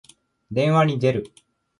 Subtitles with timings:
[0.51, 1.31] 電話に出る。